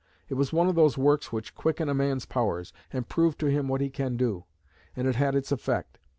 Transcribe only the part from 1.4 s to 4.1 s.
quicken a man's powers, and prove to him what he